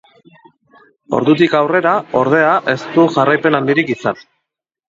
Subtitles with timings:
[1.17, 1.91] Ordutik aurrera
[2.21, 4.27] ordea ez du jarraipen handirik izan.